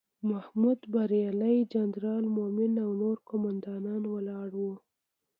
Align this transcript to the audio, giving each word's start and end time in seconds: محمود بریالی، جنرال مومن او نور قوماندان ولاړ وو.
محمود 0.29 0.79
بریالی، 0.93 1.55
جنرال 1.73 2.23
مومن 2.35 2.73
او 2.85 2.91
نور 3.01 3.17
قوماندان 3.29 4.01
ولاړ 4.13 4.49
وو. 4.59 4.73